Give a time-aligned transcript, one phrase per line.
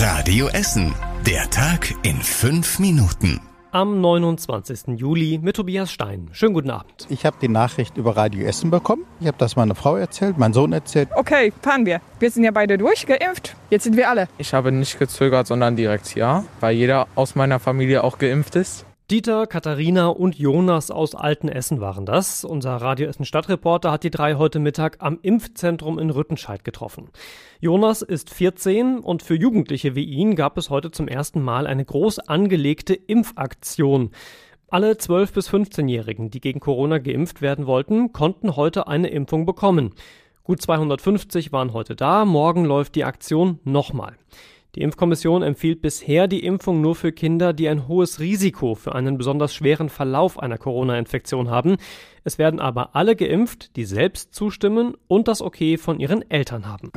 [0.00, 0.94] Radio Essen.
[1.26, 3.40] Der Tag in fünf Minuten.
[3.72, 4.96] Am 29.
[4.96, 6.28] Juli mit Tobias Stein.
[6.30, 7.08] Schönen guten Abend.
[7.08, 9.02] Ich habe die Nachricht über Radio Essen bekommen.
[9.18, 11.08] Ich habe das meiner Frau erzählt, mein Sohn erzählt.
[11.16, 12.00] Okay, fahren wir.
[12.20, 13.56] Wir sind ja beide durchgeimpft.
[13.70, 14.28] Jetzt sind wir alle.
[14.38, 18.84] Ich habe nicht gezögert, sondern direkt ja, weil jeder aus meiner Familie auch geimpft ist.
[19.10, 22.44] Dieter, Katharina und Jonas aus Altenessen waren das.
[22.44, 27.08] Unser Radio Essen Stadtreporter hat die drei heute Mittag am Impfzentrum in Rüttenscheid getroffen.
[27.58, 31.86] Jonas ist 14 und für Jugendliche wie ihn gab es heute zum ersten Mal eine
[31.86, 34.10] groß angelegte Impfaktion.
[34.68, 39.94] Alle 12- bis 15-Jährigen, die gegen Corona geimpft werden wollten, konnten heute eine Impfung bekommen.
[40.44, 44.18] Gut 250 waren heute da, morgen läuft die Aktion nochmal.
[44.78, 49.18] Die Impfkommission empfiehlt bisher die Impfung nur für Kinder, die ein hohes Risiko für einen
[49.18, 51.78] besonders schweren Verlauf einer Corona-Infektion haben.
[52.22, 56.92] Es werden aber alle geimpft, die selbst zustimmen und das Okay von ihren Eltern haben.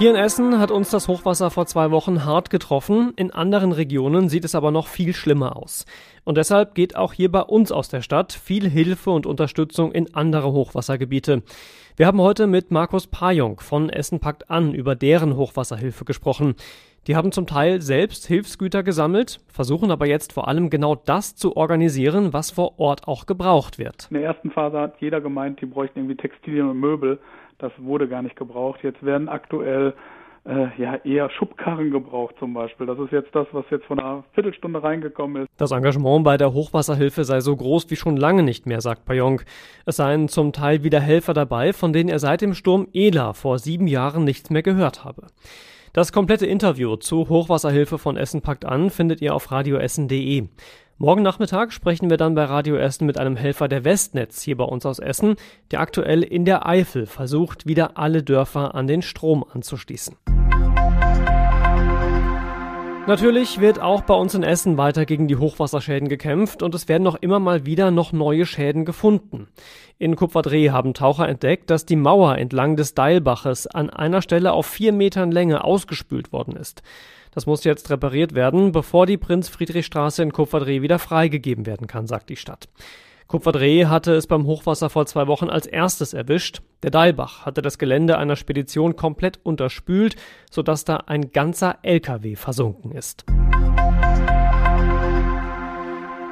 [0.00, 3.12] Hier in Essen hat uns das Hochwasser vor zwei Wochen hart getroffen.
[3.16, 5.84] In anderen Regionen sieht es aber noch viel schlimmer aus.
[6.24, 10.14] Und deshalb geht auch hier bei uns aus der Stadt viel Hilfe und Unterstützung in
[10.14, 11.42] andere Hochwassergebiete.
[11.98, 16.54] Wir haben heute mit Markus Pajong von Essen packt an über deren Hochwasserhilfe gesprochen.
[17.06, 21.58] Die haben zum Teil selbst Hilfsgüter gesammelt, versuchen aber jetzt vor allem genau das zu
[21.58, 24.06] organisieren, was vor Ort auch gebraucht wird.
[24.10, 27.18] In der ersten Phase hat jeder gemeint, die bräuchten irgendwie Textilien und Möbel.
[27.60, 28.80] Das wurde gar nicht gebraucht.
[28.82, 29.94] Jetzt werden aktuell
[30.44, 32.86] äh, ja eher Schubkarren gebraucht zum Beispiel.
[32.86, 35.48] Das ist jetzt das, was jetzt von einer Viertelstunde reingekommen ist.
[35.58, 39.42] Das Engagement bei der Hochwasserhilfe sei so groß wie schon lange nicht mehr, sagt Payong.
[39.84, 43.58] Es seien zum Teil wieder Helfer dabei, von denen er seit dem Sturm Ela vor
[43.58, 45.26] sieben Jahren nichts mehr gehört habe.
[45.92, 50.44] Das komplette Interview zu Hochwasserhilfe von Essen packt an findet ihr auf radioessen.de.
[51.02, 54.64] Morgen Nachmittag sprechen wir dann bei Radio Essen mit einem Helfer der Westnetz hier bei
[54.64, 55.36] uns aus Essen,
[55.70, 60.14] der aktuell in der Eifel versucht, wieder alle Dörfer an den Strom anzuschließen.
[63.10, 67.02] Natürlich wird auch bei uns in Essen weiter gegen die Hochwasserschäden gekämpft und es werden
[67.02, 69.48] noch immer mal wieder noch neue Schäden gefunden.
[69.98, 74.66] In Kupferdreh haben Taucher entdeckt, dass die Mauer entlang des Deilbaches an einer Stelle auf
[74.66, 76.84] vier Metern Länge ausgespült worden ist.
[77.32, 82.30] Das muss jetzt repariert werden, bevor die Prinz-Friedrich-Straße in Kupferdreh wieder freigegeben werden kann, sagt
[82.30, 82.68] die Stadt.
[83.30, 86.62] Kupferdreh hatte es beim Hochwasser vor zwei Wochen als erstes erwischt.
[86.82, 90.16] Der Deilbach hatte das Gelände einer Spedition komplett unterspült,
[90.50, 93.24] sodass da ein ganzer LKW versunken ist.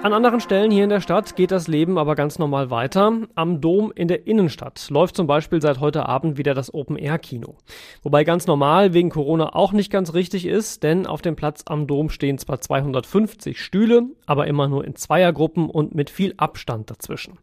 [0.01, 3.13] An anderen Stellen hier in der Stadt geht das Leben aber ganz normal weiter.
[3.35, 7.57] Am Dom in der Innenstadt läuft zum Beispiel seit heute Abend wieder das Open-Air-Kino.
[8.05, 11.89] Wobei ganz normal wegen Corona auch nicht ganz richtig ist, denn auf dem Platz am
[11.89, 17.37] Dom stehen zwar 250 Stühle, aber immer nur in Zweiergruppen und mit viel Abstand dazwischen.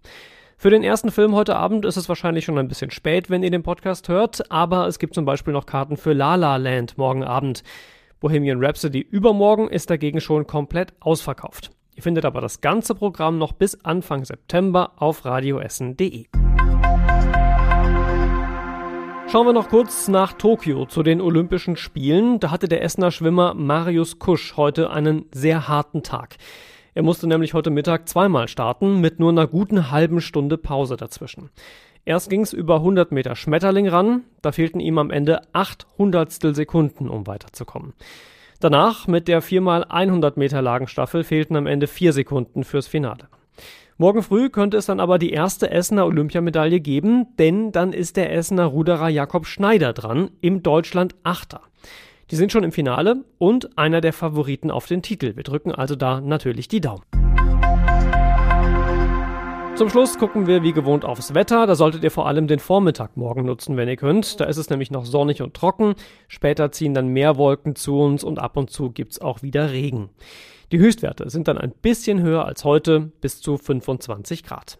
[0.57, 3.51] Für den ersten Film heute Abend ist es wahrscheinlich schon ein bisschen spät, wenn ihr
[3.51, 7.25] den Podcast hört, aber es gibt zum Beispiel noch Karten für La La Land morgen
[7.25, 7.63] Abend.
[8.21, 11.74] Bohemian Rhapsody übermorgen ist dagegen schon komplett ausverkauft.
[11.95, 16.25] Ihr findet aber das ganze Programm noch bis Anfang September auf radioessen.de.
[19.27, 22.39] Schauen wir noch kurz nach Tokio zu den Olympischen Spielen.
[22.39, 26.35] Da hatte der Essener Schwimmer Marius Kusch heute einen sehr harten Tag.
[26.93, 31.49] Er musste nämlich heute Mittag zweimal starten mit nur einer guten halben Stunde Pause dazwischen.
[32.03, 37.09] Erst ging es über 100 Meter Schmetterling ran, da fehlten ihm am Ende 800 Sekunden,
[37.09, 37.93] um weiterzukommen.
[38.59, 43.27] Danach mit der 4x100 Meter Lagenstaffel fehlten am Ende vier Sekunden fürs Finale.
[43.97, 48.33] Morgen früh könnte es dann aber die erste Essener Olympiamedaille geben, denn dann ist der
[48.33, 51.61] Essener Ruderer Jakob Schneider dran, im Deutschland Achter.
[52.31, 55.35] Die sind schon im Finale und einer der Favoriten auf den Titel.
[55.35, 57.03] Wir drücken also da natürlich die Daumen.
[59.75, 61.67] Zum Schluss gucken wir wie gewohnt aufs Wetter.
[61.67, 64.39] Da solltet ihr vor allem den Vormittag morgen nutzen, wenn ihr könnt.
[64.39, 65.95] Da ist es nämlich noch sonnig und trocken.
[66.29, 70.11] Später ziehen dann mehr Wolken zu uns und ab und zu gibt's auch wieder Regen.
[70.71, 74.77] Die Höchstwerte sind dann ein bisschen höher als heute, bis zu 25 Grad.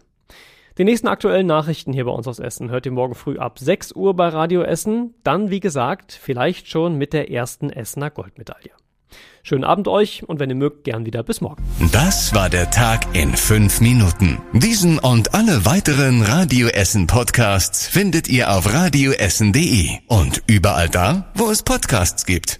[0.78, 3.92] Die nächsten aktuellen Nachrichten hier bei uns aus Essen hört ihr morgen früh ab 6
[3.92, 5.14] Uhr bei Radio Essen.
[5.24, 8.70] Dann, wie gesagt, vielleicht schon mit der ersten Essener Goldmedaille.
[9.42, 11.62] Schönen Abend euch und wenn ihr mögt, gern wieder bis morgen.
[11.92, 14.38] Das war der Tag in fünf Minuten.
[14.52, 21.48] Diesen und alle weiteren Radio Essen Podcasts findet ihr auf radioessen.de und überall da, wo
[21.48, 22.58] es Podcasts gibt.